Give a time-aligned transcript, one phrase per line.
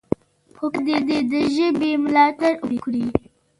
[0.59, 3.05] حکومت دې د ژبې ملاتړ وکړي.